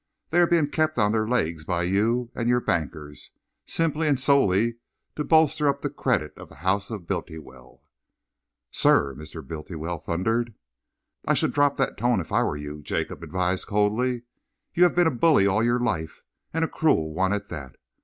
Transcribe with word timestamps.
They 0.31 0.39
are 0.39 0.47
being 0.47 0.67
kept 0.71 0.97
on 0.97 1.11
their 1.11 1.27
legs 1.27 1.63
by 1.63 1.83
you 1.83 2.31
and 2.33 2.49
your 2.49 2.59
bankers, 2.59 3.29
simply 3.65 4.07
and 4.07 4.19
solely 4.19 4.77
to 5.15 5.23
bolster 5.23 5.69
up 5.69 5.83
the 5.83 5.91
credit 5.91 6.33
of 6.35 6.49
the 6.49 6.55
House 6.65 6.89
of 6.89 7.05
Bultiwell." 7.05 7.83
"Sir!" 8.71 9.13
Mr. 9.13 9.47
Bultiwell 9.47 9.99
thundered. 9.99 10.55
"I 11.27 11.35
should 11.35 11.53
drop 11.53 11.77
that 11.77 11.97
tone, 11.97 12.19
if 12.19 12.31
I 12.31 12.41
were 12.41 12.57
you," 12.57 12.81
Jacob 12.81 13.21
advised 13.21 13.67
coldly. 13.67 14.23
"You 14.73 14.85
have 14.85 14.95
been 14.95 15.05
a 15.05 15.11
bully 15.11 15.45
all 15.45 15.61
your 15.61 15.79
life, 15.79 16.23
and 16.51 16.65
a 16.65 16.67
cruel 16.67 17.13
one 17.13 17.31
at 17.31 17.49
that. 17.49 17.75